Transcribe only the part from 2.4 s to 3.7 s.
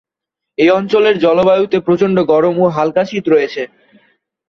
ও হালকা শীত রয়েছে।